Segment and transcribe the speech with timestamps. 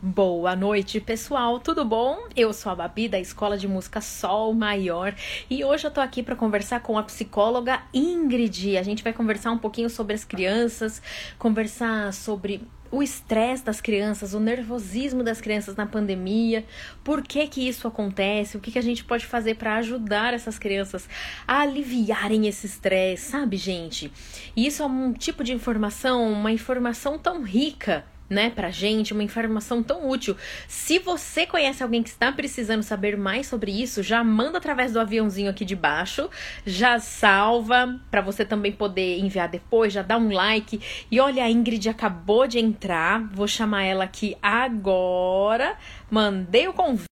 [0.00, 1.58] Boa noite, pessoal.
[1.58, 2.28] Tudo bom?
[2.36, 5.12] Eu sou a Babi da Escola de Música Sol Maior
[5.50, 8.78] e hoje eu tô aqui para conversar com a psicóloga Ingrid.
[8.78, 11.02] A gente vai conversar um pouquinho sobre as crianças,
[11.36, 16.64] conversar sobre o estresse das crianças, o nervosismo das crianças na pandemia,
[17.02, 20.60] por que que isso acontece, o que que a gente pode fazer para ajudar essas
[20.60, 21.08] crianças
[21.44, 24.12] a aliviarem esse estresse, sabe, gente?
[24.54, 29.22] E isso é um tipo de informação, uma informação tão rica né, pra gente, uma
[29.22, 30.36] informação tão útil.
[30.66, 35.00] Se você conhece alguém que está precisando saber mais sobre isso, já manda através do
[35.00, 36.28] aviãozinho aqui de baixo,
[36.66, 40.80] já salva para você também poder enviar depois, já dá um like.
[41.10, 45.76] E olha, a Ingrid acabou de entrar, vou chamar ela aqui agora.
[46.10, 47.07] Mandei o convite.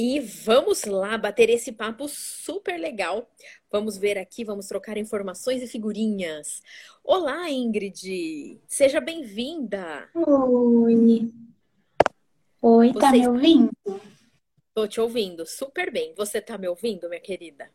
[0.00, 3.28] E vamos lá bater esse papo super legal.
[3.68, 6.62] Vamos ver aqui, vamos trocar informações e figurinhas.
[7.02, 8.60] Olá, Ingrid!
[8.68, 10.08] Seja bem-vinda!
[10.14, 11.34] Oi!
[12.62, 13.70] Oi, Você tá me ouvindo?
[14.72, 16.14] Tô te ouvindo super bem.
[16.16, 17.68] Você tá me ouvindo, minha querida?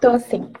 [0.00, 0.52] Tô sim.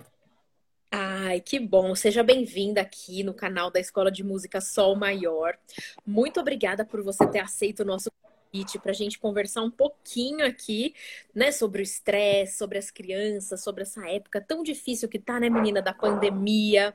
[0.90, 1.94] Ai, que bom!
[1.94, 5.56] Seja bem-vinda aqui no canal da Escola de Música Sol Maior.
[6.04, 8.10] Muito obrigada por você ter aceito o nosso
[8.54, 10.94] convite para a gente conversar um pouquinho aqui,
[11.34, 15.50] né, sobre o estresse, sobre as crianças, sobre essa época tão difícil que tá, né,
[15.50, 16.94] menina, da pandemia.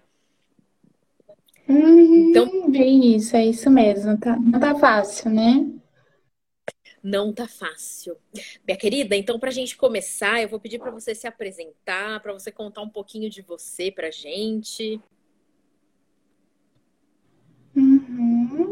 [1.68, 4.18] Uhum, então, bem isso, é isso mesmo.
[4.18, 5.68] Tá, não tá fácil, né?
[7.04, 8.18] Não tá fácil.
[8.66, 12.34] Minha querida, então, para a gente começar, eu vou pedir para você se apresentar, para
[12.34, 15.00] você contar um pouquinho de você para gente.
[17.76, 18.69] Uhum.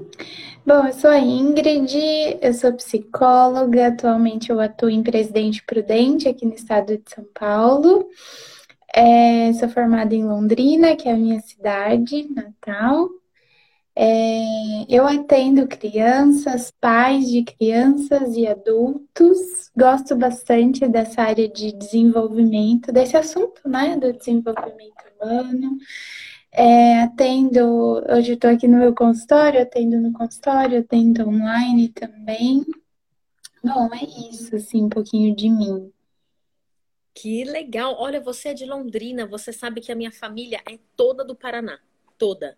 [0.66, 1.96] Bom, eu sou a Ingrid,
[2.42, 8.10] eu sou psicóloga, atualmente eu atuo em Presidente Prudente, aqui no estado de São Paulo.
[8.94, 13.08] É, sou formada em Londrina, que é a minha cidade natal.
[13.96, 19.72] É, eu atendo crianças, pais de crianças e adultos.
[19.76, 25.78] Gosto bastante dessa área de desenvolvimento, desse assunto, né, do desenvolvimento humano.
[26.60, 32.66] É, atendo, hoje estou aqui no meu consultório, atendo no consultório, atendo online também.
[33.64, 35.94] Bom, é isso, assim, um pouquinho de mim.
[37.14, 37.96] Que legal!
[38.00, 41.80] Olha, você é de Londrina, você sabe que a minha família é toda do Paraná,
[42.18, 42.58] toda.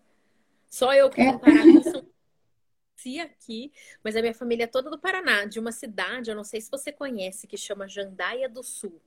[0.70, 1.36] Só eu que é.
[1.36, 2.02] Paraná são
[3.22, 3.70] aqui,
[4.02, 6.70] mas a minha família é toda do Paraná, de uma cidade, eu não sei se
[6.70, 8.98] você conhece, que chama Jandaia do Sul.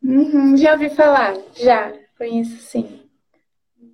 [0.00, 3.02] Uhum, já ouvi falar, já, conheço sim.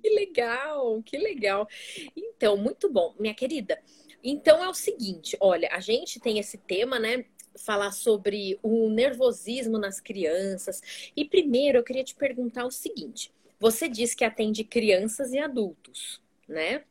[0.01, 1.67] Que legal, que legal.
[2.15, 3.81] Então, muito bom, minha querida.
[4.23, 7.25] Então é o seguinte, olha, a gente tem esse tema, né?
[7.57, 10.81] Falar sobre o nervosismo nas crianças.
[11.15, 16.21] E primeiro eu queria te perguntar o seguinte: você diz que atende crianças e adultos,
[16.47, 16.83] né?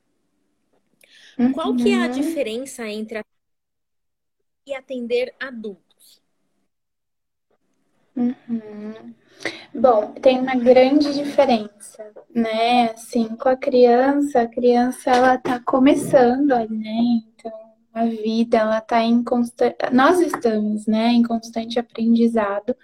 [1.39, 1.53] Uhum.
[1.53, 2.11] Qual que é a uhum.
[2.11, 3.23] diferença entre
[4.67, 5.88] e atender adultos?
[8.19, 9.15] Uhum.
[9.73, 12.91] Bom, tem uma grande diferença, né?
[12.91, 17.21] Assim, com a criança, a criança ela tá começando ali, né?
[17.39, 17.53] Então,
[17.95, 22.77] a vida ela tá em constante, nós estamos, né, em constante aprendizado,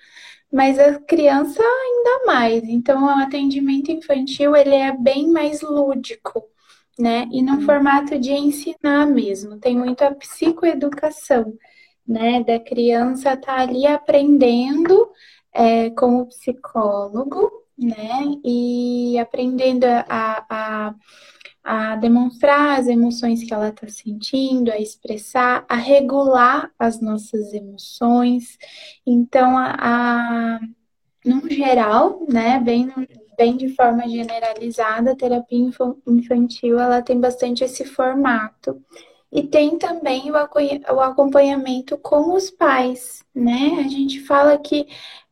[0.52, 2.62] mas a criança ainda mais.
[2.64, 6.44] Então, o atendimento infantil ele é bem mais lúdico,
[6.98, 7.26] né?
[7.32, 9.58] E no formato de ensinar mesmo.
[9.58, 11.54] Tem muito a psicoeducação,
[12.06, 12.42] né?
[12.42, 15.10] Da criança tá ali aprendendo
[15.52, 18.24] é, como psicólogo, né?
[18.44, 20.94] E aprendendo a, a,
[21.62, 28.58] a demonstrar as emoções que ela está sentindo, a expressar, a regular as nossas emoções.
[29.06, 30.60] Então, a, a
[31.24, 32.92] no geral, né, bem,
[33.36, 35.70] bem de forma generalizada, a terapia
[36.06, 38.82] infantil ela tem bastante esse formato.
[39.34, 43.82] E tem também o acompanhamento com os pais, né?
[43.84, 44.86] A gente fala que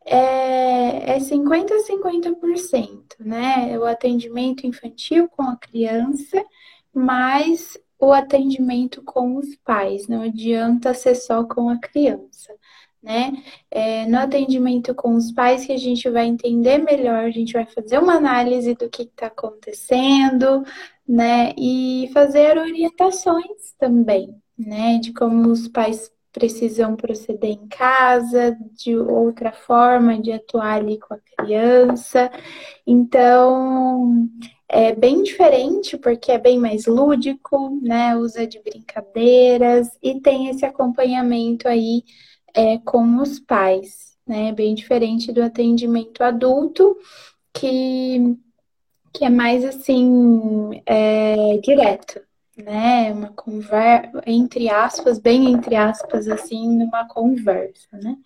[0.04, 3.78] é, é 50% a 50%, né?
[3.78, 6.44] O atendimento infantil com a criança,
[6.92, 10.08] mais o atendimento com os pais.
[10.08, 12.52] Não adianta ser só com a criança,
[13.02, 13.32] né?
[13.70, 17.66] É, no atendimento com os pais que a gente vai entender melhor, a gente vai
[17.66, 20.64] fazer uma análise do que está acontecendo,
[21.06, 21.52] né?
[21.58, 24.98] E fazer orientações também, né?
[24.98, 31.14] De como os pais precisam proceder em casa, de outra forma de atuar ali com
[31.14, 32.30] a criança.
[32.86, 34.28] Então,
[34.68, 38.16] é bem diferente porque é bem mais lúdico, né?
[38.16, 42.02] Usa de brincadeiras e tem esse acompanhamento aí
[42.54, 44.52] é, com os pais, né?
[44.52, 46.96] Bem diferente do atendimento adulto,
[47.52, 48.36] que,
[49.12, 52.20] que é mais assim, é, direto,
[52.56, 53.12] né?
[53.12, 58.16] Uma conversa, entre aspas, bem entre aspas, assim, numa conversa, né?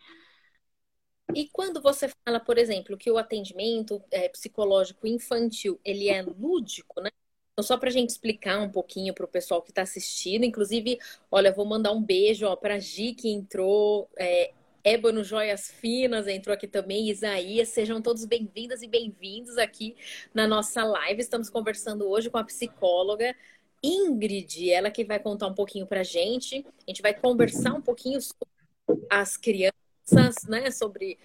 [1.34, 7.00] E quando você fala, por exemplo, que o atendimento é, psicológico infantil ele é lúdico,
[7.00, 7.11] né?
[7.58, 10.98] Então, só para a gente explicar um pouquinho para o pessoal que está assistindo, inclusive,
[11.30, 14.52] olha, vou mandar um beijo para a Gi que entrou, é,
[14.84, 19.96] Ébano Joias Finas entrou aqui também, Isaías, sejam todos bem-vindas e bem-vindos aqui
[20.34, 21.22] na nossa live.
[21.22, 23.34] Estamos conversando hoje com a psicóloga
[23.82, 26.62] Ingrid, ela que vai contar um pouquinho para a gente.
[26.86, 31.18] A gente vai conversar um pouquinho sobre as crianças, né, sobre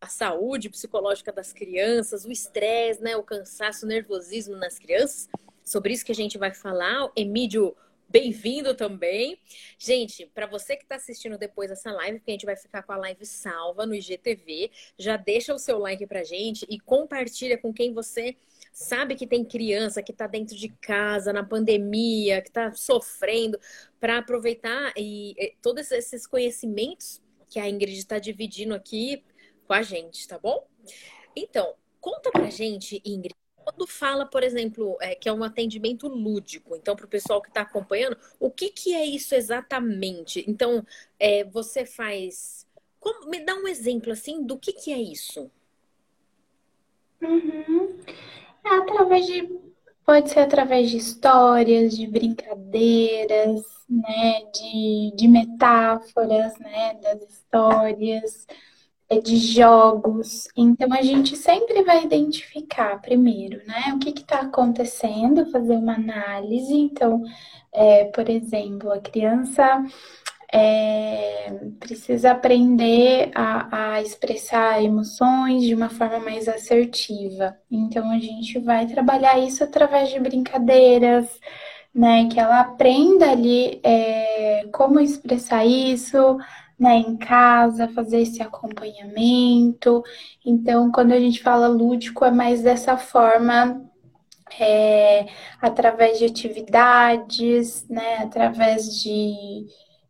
[0.00, 5.28] a saúde psicológica das crianças, o estresse, né, o cansaço, o nervosismo nas crianças.
[5.64, 7.10] Sobre isso que a gente vai falar.
[7.16, 7.76] Emílio
[8.12, 9.38] bem-vindo também.
[9.78, 12.92] Gente, para você que está assistindo depois dessa live, porque a gente vai ficar com
[12.92, 17.72] a live salva no IGTV, já deixa o seu like para gente e compartilha com
[17.72, 18.36] quem você
[18.70, 23.58] sabe que tem criança que está dentro de casa, na pandemia, que está sofrendo,
[23.98, 29.24] para aproveitar e, e todos esses conhecimentos que a Ingrid está dividindo aqui
[29.66, 30.66] com a gente, tá bom?
[31.34, 36.76] Então, conta pra gente, Ingrid, quando fala, por exemplo, é, que é um atendimento lúdico,
[36.76, 40.44] então, para o pessoal que está acompanhando, o que, que é isso exatamente?
[40.48, 40.84] Então,
[41.18, 42.66] é, você faz.
[43.00, 45.50] Como, me dá um exemplo assim do que, que é isso?
[47.20, 47.98] Uhum.
[48.64, 49.60] É através de.
[50.04, 54.44] Pode ser através de histórias, de brincadeiras, né?
[54.52, 56.94] De, de metáforas, né?
[57.00, 58.46] Das histórias
[59.20, 60.48] de jogos.
[60.56, 63.92] Então a gente sempre vai identificar primeiro, né?
[63.94, 66.74] O que está acontecendo, fazer uma análise.
[66.74, 67.22] Então,
[67.72, 69.84] é, por exemplo, a criança
[70.52, 71.50] é,
[71.80, 77.56] precisa aprender a, a, expressar emoções de uma forma mais assertiva.
[77.70, 81.26] Então a gente vai trabalhar isso através de brincadeiras.
[81.94, 86.38] Né, que ela aprenda ali é, como expressar isso,
[86.82, 90.02] né, em casa, fazer esse acompanhamento.
[90.44, 93.80] Então, quando a gente fala lúdico, é mais dessa forma,
[94.58, 95.26] é,
[95.60, 99.64] através de atividades, né, através de,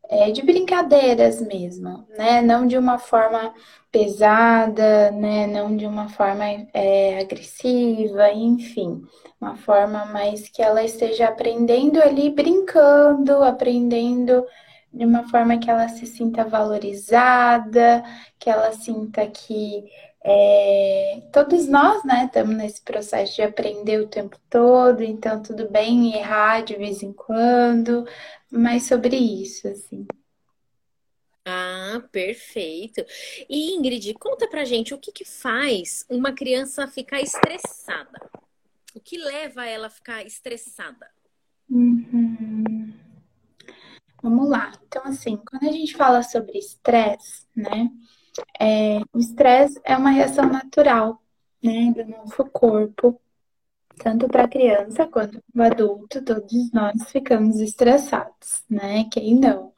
[0.09, 3.53] é, de brincadeiras mesmo, né, não de uma forma
[3.91, 9.03] pesada, né, não de uma forma é, agressiva, enfim,
[9.39, 14.43] uma forma mais que ela esteja aprendendo ali, brincando, aprendendo
[14.93, 18.05] de uma forma que ela se sinta valorizada,
[18.39, 19.85] que ela sinta que
[20.25, 26.15] é, todos nós, né, estamos nesse processo de aprender o tempo todo, então tudo bem
[26.17, 28.07] errar de vez em quando,
[28.51, 30.07] mas sobre isso, assim.
[31.45, 33.05] Ah, perfeito.
[33.49, 38.31] E Ingrid, conta pra gente o que que faz uma criança ficar estressada?
[38.95, 41.11] O que leva ela a ficar estressada?
[41.69, 42.95] Uhum.
[44.23, 44.73] Vamos lá.
[44.87, 47.91] Então, assim, quando a gente fala sobre estresse, né?
[48.61, 51.21] É, o estresse é uma reação natural,
[51.63, 53.21] né, do nosso corpo,
[53.99, 59.05] tanto para a criança quanto para o adulto, todos nós ficamos estressados, né?
[59.13, 59.73] Quem não?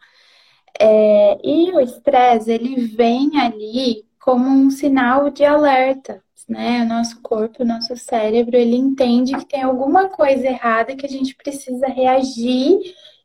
[0.79, 6.83] É, e o estresse, ele vem ali como um sinal de alerta, né?
[6.83, 11.09] O nosso corpo, o nosso cérebro, ele entende que tem alguma coisa errada que a
[11.09, 12.79] gente precisa reagir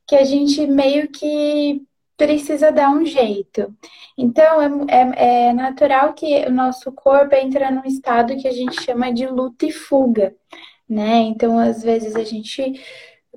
[0.09, 1.85] que a gente meio que
[2.17, 3.71] precisa dar um jeito.
[4.17, 8.81] Então, é, é, é, natural que o nosso corpo entre num estado que a gente
[8.81, 10.35] chama de luta e fuga,
[10.89, 11.17] né?
[11.19, 12.81] Então, às vezes a gente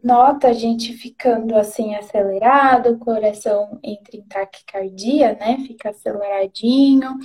[0.03, 5.59] nota a gente ficando assim acelerado, o coração entra em taquicardia, né?
[5.67, 7.19] Fica aceleradinho.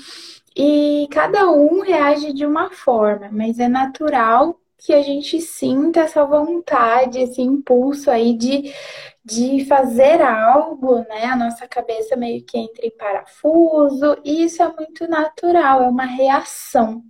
[0.58, 6.24] E cada um reage de uma forma, mas é natural que a gente sinta essa
[6.26, 8.74] vontade, esse impulso aí de,
[9.26, 11.26] de fazer algo, né?
[11.26, 16.06] A nossa cabeça meio que entra em parafuso, e isso é muito natural, é uma
[16.06, 17.04] reação,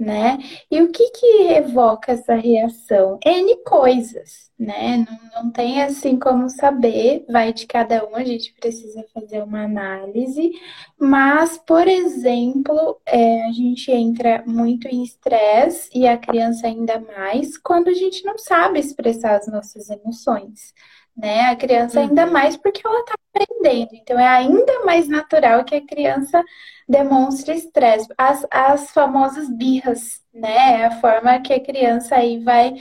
[0.00, 0.38] né?
[0.70, 3.18] E o que que evoca essa reação?
[3.24, 4.96] N coisas, né?
[5.06, 9.64] Não, não tem assim como saber, vai de cada um, a gente precisa fazer uma
[9.64, 10.52] análise,
[10.98, 17.58] mas, por exemplo, é, a gente entra muito em estresse e a criança ainda mais
[17.58, 20.72] quando a gente não sabe expressar as nossas emoções
[21.16, 21.50] né?
[21.50, 22.32] A criança ainda uhum.
[22.32, 23.90] mais porque ela está aprendendo.
[23.94, 26.42] Então é ainda mais natural que a criança
[26.88, 28.08] demonstre estresse.
[28.18, 30.80] As, as famosas birras, né?
[30.82, 32.74] É a forma que a criança aí vai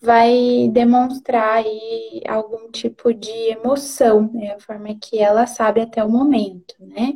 [0.00, 4.54] vai demonstrar aí algum tipo de emoção, né?
[4.54, 7.14] A forma que ela sabe até o momento, né?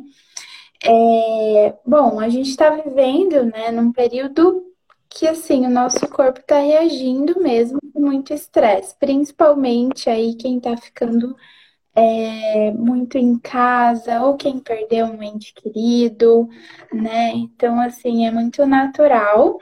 [0.83, 4.70] É, bom, a gente está vivendo, né, num período
[5.11, 10.75] que assim, o nosso corpo está reagindo mesmo com muito estresse, principalmente aí quem está
[10.77, 11.35] ficando
[11.93, 16.47] é, muito em casa, ou quem perdeu um ente querido,
[16.93, 17.31] né?
[17.35, 19.59] Então, assim, é muito natural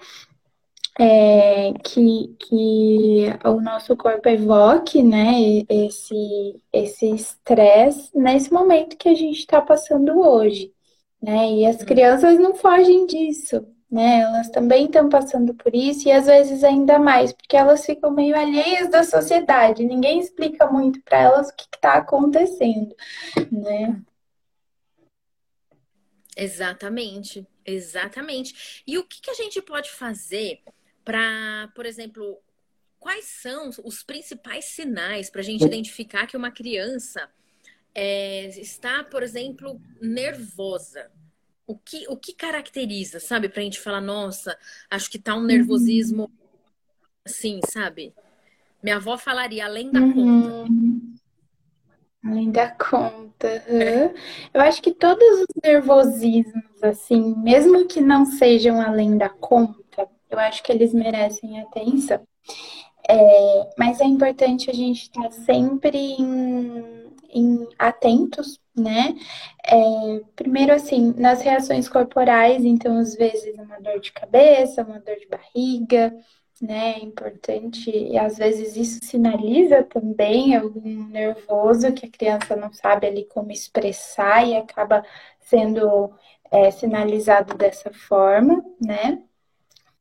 [0.99, 9.15] é, que, que o nosso corpo evoque, né, esse esse estresse nesse momento que a
[9.15, 10.71] gente está passando hoje,
[11.21, 11.51] né?
[11.53, 11.85] E as uhum.
[11.85, 14.19] crianças não fogem disso, né?
[14.21, 18.37] Elas também estão passando por isso e às vezes ainda mais, porque elas ficam meio
[18.37, 19.83] alheias da sociedade.
[19.83, 22.95] Ninguém explica muito para elas o que está acontecendo,
[23.51, 23.99] né?
[26.37, 28.83] Exatamente, exatamente.
[28.85, 30.61] E o que, que a gente pode fazer
[31.03, 32.39] para, por exemplo,
[32.99, 37.29] quais são os principais sinais para a gente identificar que uma criança
[37.93, 41.11] é, está, por exemplo, nervosa?
[41.69, 44.57] O que, o que caracteriza, sabe, para a gente falar, nossa,
[44.89, 46.27] acho que tá um nervosismo
[47.23, 48.11] assim, sabe?
[48.81, 50.65] Minha avó falaria além da uhum.
[50.65, 50.71] conta.
[52.25, 53.63] Além da conta.
[53.67, 54.13] Uhum.
[54.51, 60.39] Eu acho que todos os nervosismos, assim, mesmo que não sejam além da conta, eu
[60.39, 62.27] acho que eles merecem atenção.
[63.07, 66.98] É, mas é importante a gente estar sempre em,
[67.33, 69.15] em atentos, né?
[69.65, 75.15] É, primeiro, assim, nas reações corporais, então, às vezes, uma dor de cabeça, uma dor
[75.17, 76.13] de barriga,
[76.61, 76.93] né?
[76.97, 83.07] É importante, e às vezes isso sinaliza também algum nervoso que a criança não sabe
[83.07, 85.03] ali como expressar e acaba
[85.39, 86.11] sendo
[86.51, 89.21] é, sinalizado dessa forma, né?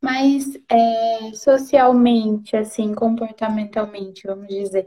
[0.00, 4.86] Mas é, socialmente, assim, comportamentalmente, vamos dizer,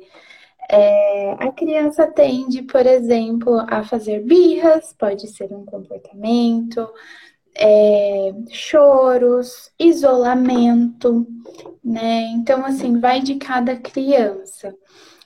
[0.69, 6.87] é, a criança tende, por exemplo, a fazer birras, pode ser um comportamento,
[7.55, 11.27] é, choros, isolamento,
[11.83, 12.23] né?
[12.33, 14.73] Então, assim, vai de cada criança.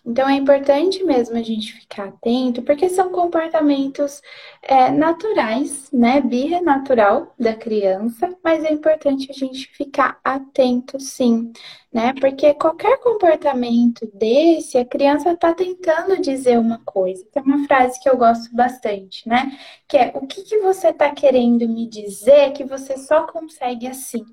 [0.05, 4.21] Então é importante mesmo a gente ficar atento, porque são comportamentos
[4.61, 6.21] é, naturais, né?
[6.21, 11.51] Birra natural da criança, mas é importante a gente ficar atento sim,
[11.91, 12.13] né?
[12.21, 17.25] Porque qualquer comportamento desse, a criança está tentando dizer uma coisa.
[17.31, 19.57] Tem uma frase que eu gosto bastante, né?
[19.87, 24.23] Que é o que, que você está querendo me dizer que você só consegue assim.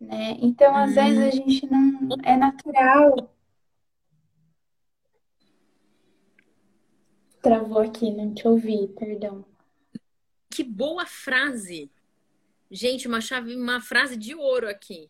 [0.00, 0.36] Né?
[0.40, 3.35] Então, às vezes, a gente não é natural
[7.46, 9.44] Travou aqui, não te ouvi, perdão.
[10.50, 11.88] Que boa frase!
[12.68, 15.08] Gente, uma chave, uma frase de ouro aqui.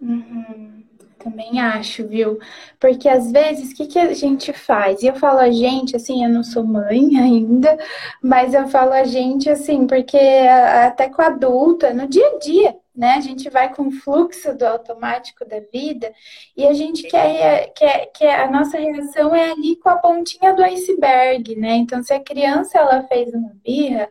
[0.00, 0.84] Uhum.
[1.18, 2.38] Também acho, viu?
[2.78, 5.02] Porque às vezes, o que, que a gente faz?
[5.02, 7.76] E eu falo a gente, assim, eu não sou mãe ainda,
[8.22, 13.14] mas eu falo a gente, assim, porque até com adulta, no dia a dia, né?
[13.14, 16.12] A gente vai com o fluxo do automático da vida
[16.54, 17.72] e a gente quer,
[18.14, 21.76] que a nossa reação é ali com a pontinha do iceberg, né?
[21.76, 24.06] Então, se a criança ela fez uma birra,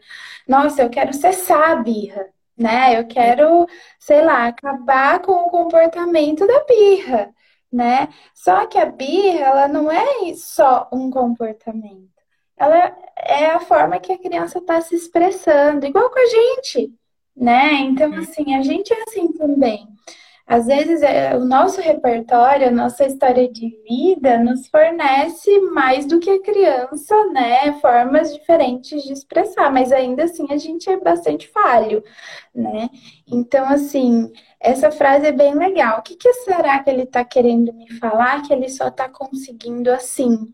[0.47, 2.99] nossa, eu quero cessar a birra, né?
[2.99, 3.67] Eu quero,
[3.99, 7.29] sei lá, acabar com o comportamento da birra,
[7.71, 8.09] né?
[8.33, 12.09] Só que a birra, ela não é só um comportamento.
[12.57, 16.98] Ela é a forma que a criança está se expressando, igual com a gente
[17.39, 17.73] né?
[17.81, 19.87] Então, assim, a gente é assim também.
[20.49, 26.19] Às vezes, é, o nosso repertório, a nossa história de vida nos fornece mais do
[26.19, 27.71] que a criança, né?
[27.79, 32.03] Formas diferentes de expressar, mas ainda assim a gente é bastante falho,
[32.53, 32.89] né?
[33.27, 35.99] Então, assim, essa frase é bem legal.
[35.99, 39.91] O que, que será que ele está querendo me falar que ele só está conseguindo
[39.91, 40.51] assim?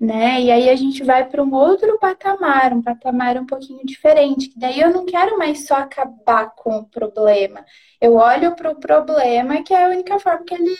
[0.00, 0.40] Né?
[0.40, 4.48] E aí a gente vai para um outro patamar, um patamar um pouquinho diferente.
[4.48, 7.64] Que daí eu não quero mais só acabar com o problema.
[8.00, 10.76] Eu olho para o problema, que é a única forma que ele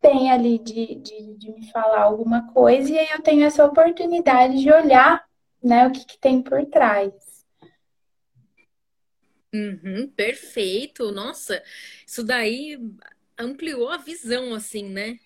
[0.00, 4.58] tem ali de, de, de, me falar alguma coisa, e aí eu tenho essa oportunidade
[4.58, 5.22] de olhar
[5.62, 7.12] né, o que, que tem por trás.
[9.52, 11.10] Uhum, perfeito.
[11.12, 11.62] Nossa,
[12.06, 12.78] isso daí
[13.38, 15.18] ampliou a visão, assim, né?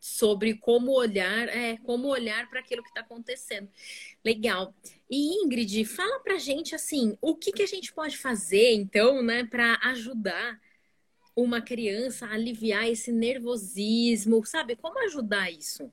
[0.00, 3.68] Sobre como olhar, é, como olhar para aquilo que está acontecendo.
[4.24, 4.74] Legal.
[5.10, 9.44] E Ingrid, fala para gente assim, o que, que a gente pode fazer então, né,
[9.44, 10.60] para ajudar
[11.34, 14.74] uma criança a aliviar esse nervosismo, sabe?
[14.74, 15.92] Como ajudar isso?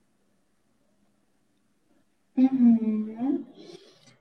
[2.38, 3.46] Uhum.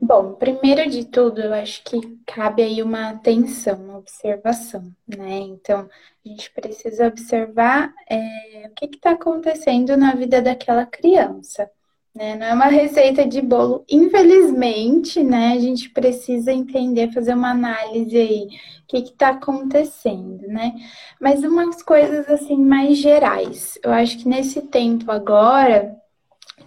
[0.05, 5.39] Bom, primeiro de tudo, eu acho que cabe aí uma atenção, uma observação, né?
[5.39, 5.89] Então,
[6.27, 11.71] a gente precisa observar é, o que está acontecendo na vida daquela criança,
[12.13, 12.35] né?
[12.35, 13.85] Não é uma receita de bolo.
[13.89, 15.53] Infelizmente, né?
[15.53, 18.49] A gente precisa entender, fazer uma análise aí,
[18.83, 20.75] o que está acontecendo, né?
[21.21, 23.79] Mas umas coisas assim mais gerais.
[23.85, 26.02] Eu acho que nesse tempo agora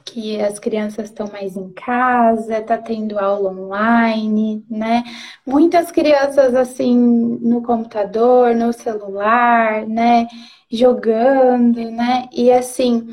[0.05, 5.03] que as crianças estão mais em casa, tá tendo aula online, né?
[5.45, 10.27] Muitas crianças assim no computador, no celular, né?
[10.71, 12.29] Jogando, né?
[12.31, 13.07] E assim,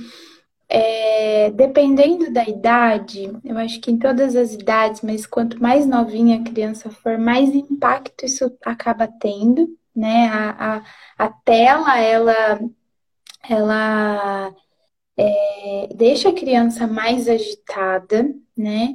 [0.68, 6.38] é, dependendo da idade, eu acho que em todas as idades, mas quanto mais novinha
[6.38, 10.28] a criança for, mais impacto isso acaba tendo, né?
[10.28, 12.61] A, a, a tela, ela,
[13.49, 14.54] ela
[15.16, 18.95] é, deixa a criança mais agitada, né?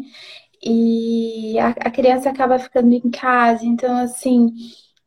[0.63, 4.51] E a, a criança acaba ficando em casa, então, assim,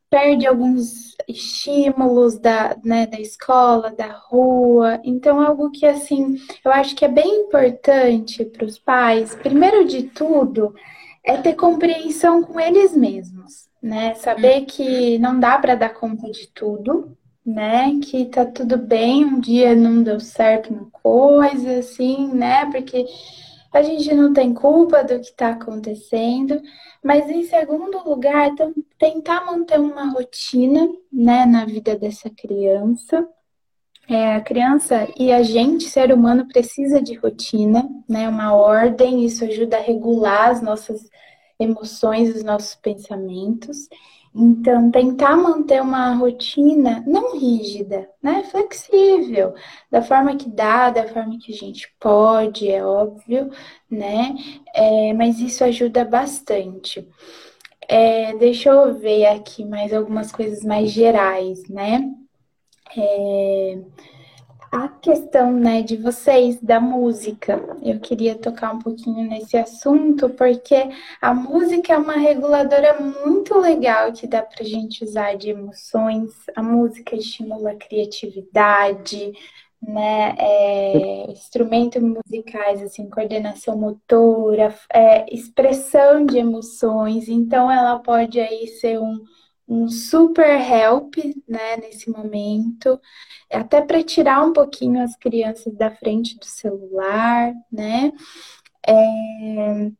[0.09, 4.99] perde alguns estímulos da, né, da escola, da rua.
[5.03, 10.03] Então, algo que, assim, eu acho que é bem importante para os pais, primeiro de
[10.03, 10.73] tudo,
[11.23, 14.13] é ter compreensão com eles mesmos, né?
[14.15, 17.15] Saber que não dá para dar conta de tudo,
[17.51, 17.99] né?
[18.01, 22.65] Que tá tudo bem, um dia não deu certo uma coisa, assim, né?
[22.71, 23.05] Porque
[23.71, 26.61] a gente não tem culpa do que está acontecendo,
[27.03, 28.51] mas em segundo lugar,
[28.97, 33.27] tentar manter uma rotina, né, na vida dessa criança.
[34.09, 39.45] É, a criança e a gente, ser humano, precisa de rotina, né, uma ordem, isso
[39.45, 41.09] ajuda a regular as nossas
[41.57, 43.87] emoções, os nossos pensamentos.
[44.33, 48.43] Então, tentar manter uma rotina não rígida, né?
[48.43, 49.53] Flexível,
[49.89, 53.49] da forma que dá, da forma que a gente pode, é óbvio,
[53.89, 54.33] né?
[54.73, 57.05] É, mas isso ajuda bastante.
[57.89, 62.01] É, deixa eu ver aqui mais algumas coisas mais gerais, né?
[62.97, 63.79] É,
[64.71, 67.61] a questão, né, de vocês da música.
[67.83, 70.89] Eu queria tocar um pouquinho nesse assunto, porque
[71.21, 76.31] a música é uma reguladora muito legal que dá pra gente usar de emoções.
[76.55, 79.33] A música estimula a criatividade,
[79.81, 87.27] né, é, instrumentos musicais, assim, coordenação motora, é, expressão de emoções.
[87.27, 89.19] Então, ela pode aí ser um
[89.71, 91.15] um super help,
[91.47, 92.99] né, nesse momento,
[93.49, 98.11] até para tirar um pouquinho as crianças da frente do celular, né?
[98.85, 99.91] É...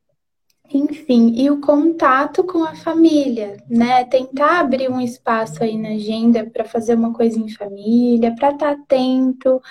[0.73, 4.05] Enfim, e o contato com a família, né?
[4.05, 8.75] Tentar abrir um espaço aí na agenda para fazer uma coisa em família, para estar
[8.75, 9.61] tá atento,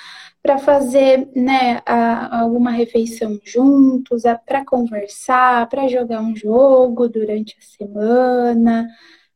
[0.42, 7.62] para fazer, né, a, alguma refeição juntos, para conversar, para jogar um jogo durante a
[7.62, 8.88] semana,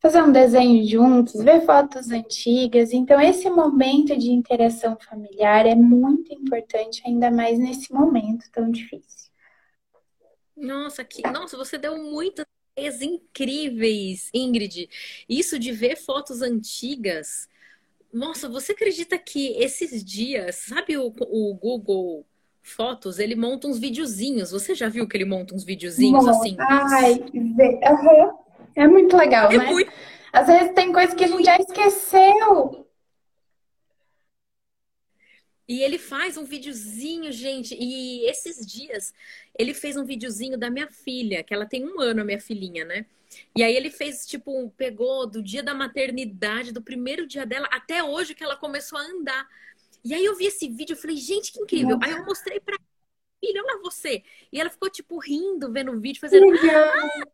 [0.05, 2.93] fazer um desenho juntos, ver fotos antigas.
[2.93, 9.31] Então, esse momento de interação familiar é muito importante, ainda mais nesse momento tão difícil.
[10.55, 12.45] Nossa, que, nossa, você deu muitas
[12.77, 14.91] ideias incríveis, Ingrid.
[15.27, 17.49] Isso de ver fotos antigas.
[18.13, 22.27] Nossa, você acredita que esses dias, sabe o, o Google
[22.61, 24.51] Fotos, ele monta uns videozinhos.
[24.51, 26.57] Você já viu que ele monta uns videozinhos assim?
[26.59, 28.44] Ai, uhum.
[28.75, 29.67] É muito legal, é né?
[29.67, 29.93] Muito...
[30.33, 32.85] Às vezes tem coisa que a gente já esqueceu.
[35.67, 37.75] E ele faz um videozinho, gente.
[37.79, 39.15] E esses dias
[39.59, 42.85] ele fez um videozinho da minha filha, que ela tem um ano, a minha filhinha,
[42.85, 43.07] né?
[43.57, 47.69] E aí ele fez, tipo, um, pegou do dia da maternidade, do primeiro dia dela,
[47.71, 49.47] até hoje que ela começou a andar.
[50.05, 51.99] E aí eu vi esse vídeo e falei, gente, que incrível.
[52.03, 52.77] Aí eu mostrei pra
[53.41, 54.23] filha, olha você.
[54.53, 56.47] E ela ficou, tipo, rindo, vendo o vídeo, fazendo.
[56.53, 57.27] Ah,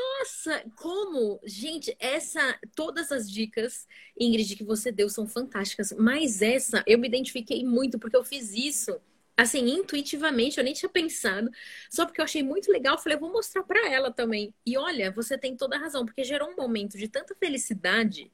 [0.00, 1.40] nossa, como?
[1.44, 3.86] Gente, essa, todas as dicas,
[4.18, 8.52] Ingrid, que você deu são fantásticas, mas essa eu me identifiquei muito porque eu fiz
[8.52, 9.00] isso
[9.36, 11.50] assim, intuitivamente, eu nem tinha pensado,
[11.90, 14.52] só porque eu achei muito legal, falei, eu vou mostrar para ela também.
[14.66, 18.30] E olha, você tem toda a razão, porque gerou um momento de tanta felicidade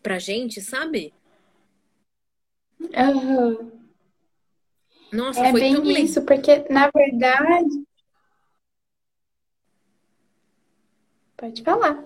[0.00, 1.12] pra gente, sabe?
[2.78, 3.72] Uhum.
[5.10, 7.84] Nossa, é foi bem tão isso, porque na verdade
[11.36, 12.04] Pode falar.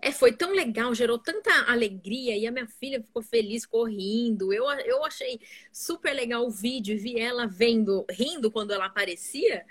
[0.00, 4.52] É, foi tão legal, gerou tanta alegria e a minha filha ficou feliz correndo.
[4.52, 5.40] Eu, eu achei
[5.72, 9.64] super legal o vídeo e vi ela vendo, rindo quando ela aparecia.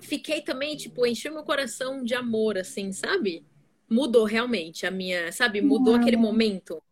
[0.00, 3.44] Fiquei também, tipo, encheu meu coração de amor, assim, sabe?
[3.88, 5.60] Mudou realmente a minha, sabe?
[5.60, 6.82] Mudou aquele momento.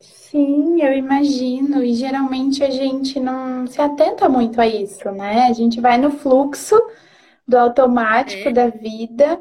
[0.00, 1.82] Sim, eu imagino.
[1.82, 5.46] E geralmente a gente não se atenta muito a isso, né?
[5.46, 6.74] A gente vai no fluxo
[7.50, 8.52] do automático é.
[8.52, 9.40] da vida,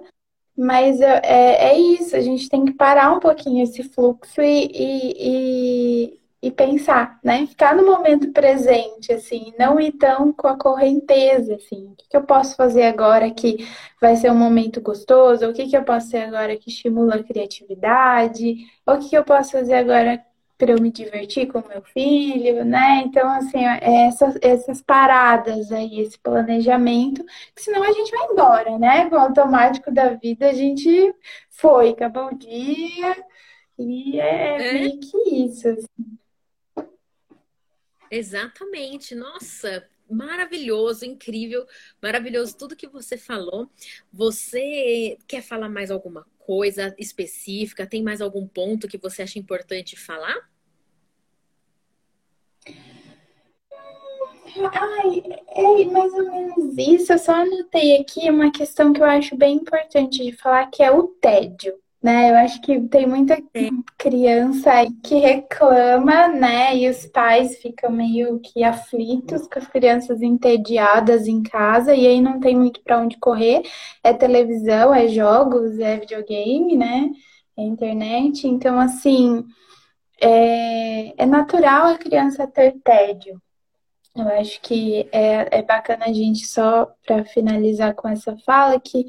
[0.57, 4.69] mas é, é, é, isso, a gente tem que parar um pouquinho esse fluxo e,
[4.73, 7.45] e, e pensar, né?
[7.47, 11.91] Ficar no momento presente, assim, não ir tão com a correnteza, assim.
[11.91, 13.65] O que, que eu posso fazer agora que
[14.01, 15.47] vai ser um momento gostoso?
[15.47, 18.55] O que, que eu posso fazer agora que estimula a criatividade?
[18.85, 20.21] O que, que eu posso fazer agora
[20.59, 23.01] para eu me divertir com meu filho, né?
[23.05, 29.09] Então, assim, é essas, essas paradas aí, esse planejamento, senão a gente vai embora, né?
[29.09, 31.15] Com o automático da vida, a gente
[31.49, 33.25] foi, acabou o dia,
[33.77, 34.73] e é, é.
[34.73, 35.69] meio que isso.
[35.69, 36.85] Assim.
[38.11, 39.15] Exatamente.
[39.15, 41.65] Nossa, maravilhoso, incrível,
[42.01, 43.69] maravilhoso tudo que você falou.
[44.11, 46.38] Você quer falar mais alguma coisa
[46.97, 47.87] específica?
[47.87, 50.49] Tem mais algum ponto que você acha importante falar?
[54.57, 55.23] Ai,
[55.55, 57.13] é mais ou menos isso.
[57.13, 60.91] Eu só anotei aqui uma questão que eu acho bem importante de falar, que é
[60.91, 62.31] o tédio né?
[62.31, 63.37] Eu acho que tem muita
[63.97, 66.75] criança aí que reclama, né?
[66.77, 72.21] E os pais ficam meio que aflitos com as crianças entediadas em casa e aí
[72.21, 73.63] não tem muito para onde correr.
[74.03, 77.09] É televisão, é jogos, é videogame, né?
[77.57, 78.47] É internet.
[78.47, 79.43] Então, assim,
[80.21, 83.41] é, é natural a criança ter tédio.
[84.15, 89.05] Eu acho que é, é bacana a gente, só para finalizar com essa fala, que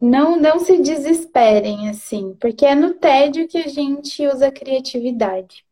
[0.00, 5.64] não, não se desesperem assim, porque é no tédio que a gente usa a criatividade.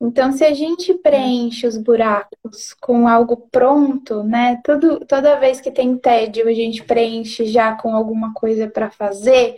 [0.00, 4.60] Então, se a gente preenche os buracos com algo pronto, né?
[4.64, 9.56] Tudo, toda vez que tem tédio, a gente preenche já com alguma coisa para fazer,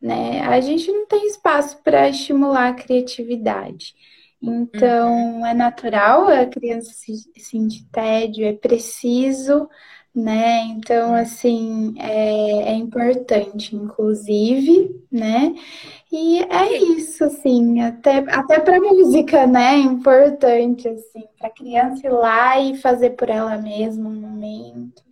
[0.00, 0.42] né?
[0.42, 3.94] A gente não tem espaço para estimular a criatividade.
[4.42, 5.46] Então, uhum.
[5.46, 6.92] é natural a criança
[7.36, 9.68] sentir tédio, é preciso
[10.14, 10.62] né?
[10.64, 15.54] Então, assim, é, é importante, inclusive, né?
[16.10, 19.74] E é isso, assim, até, até para música, né?
[19.74, 25.02] É importante, assim, para criança ir lá e fazer por ela mesma um momento.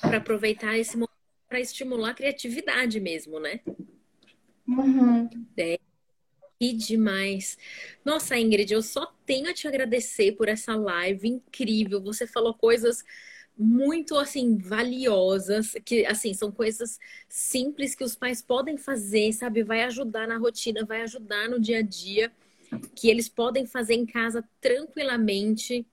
[0.00, 1.14] Para aproveitar esse momento
[1.48, 3.60] para estimular a criatividade mesmo, né?
[4.66, 5.28] Uhum.
[5.56, 5.78] É.
[6.60, 7.56] E demais.
[8.04, 12.02] Nossa, Ingrid, eu só tenho a te agradecer por essa live incrível.
[12.02, 13.04] Você falou coisas
[13.56, 19.62] muito assim valiosas, que assim são coisas simples que os pais podem fazer, sabe?
[19.62, 22.32] Vai ajudar na rotina, vai ajudar no dia a dia,
[22.94, 25.86] que eles podem fazer em casa tranquilamente.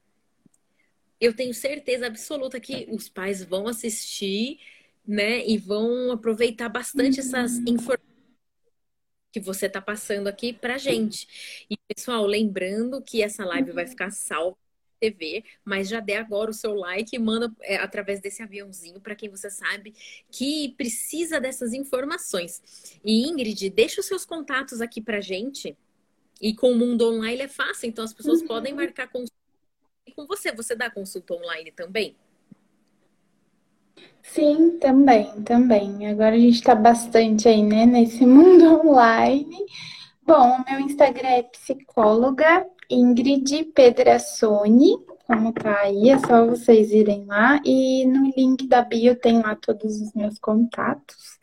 [1.20, 4.60] Eu tenho certeza absoluta que os pais vão assistir,
[5.06, 7.66] né, e vão aproveitar bastante essas uhum.
[7.70, 8.12] informações
[9.32, 11.66] que você está passando aqui pra gente.
[11.70, 14.58] E pessoal, lembrando que essa live vai ficar salva
[15.02, 19.16] TV, mas já dê agora o seu like e manda é, através desse aviãozinho para
[19.16, 19.96] quem você sabe
[20.30, 22.62] que precisa dessas informações.
[23.04, 25.76] E Ingrid, deixa os seus contatos aqui para gente.
[26.40, 28.48] E com o mundo online é fácil, então as pessoas uhum.
[28.48, 29.34] podem marcar consulta
[30.16, 30.52] com você.
[30.52, 32.16] Você dá consulta online também?
[34.22, 36.08] Sim, também, também.
[36.08, 39.66] Agora a gente está bastante aí, né, nesse mundo online.
[40.24, 47.26] Bom, o meu Instagram é psicóloga Ingrid Pedrassoni, como tá aí, é só vocês irem
[47.26, 47.62] lá.
[47.66, 51.40] E no link da bio tem lá todos os meus contatos.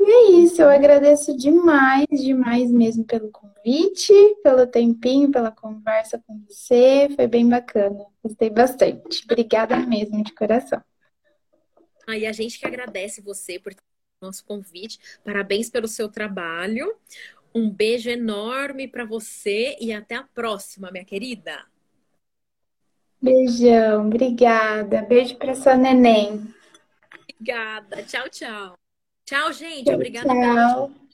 [0.00, 4.12] E é isso, eu agradeço demais, demais mesmo pelo convite,
[4.44, 7.08] pelo tempinho, pela conversa com você.
[7.16, 8.06] Foi bem bacana.
[8.22, 9.24] Gostei bastante.
[9.24, 10.80] Obrigada mesmo, de coração.
[12.06, 13.74] Aí a gente que agradece você por
[14.20, 14.98] nosso convite.
[15.24, 16.94] Parabéns pelo seu trabalho.
[17.54, 21.64] Um beijo enorme para você e até a próxima, minha querida.
[23.20, 25.02] Beijão, obrigada.
[25.02, 26.54] Beijo para sua neném.
[27.12, 28.02] Obrigada.
[28.04, 28.78] Tchau, tchau.
[29.24, 29.90] Tchau, gente.
[29.90, 30.28] Obrigada.
[30.28, 31.07] Tchau.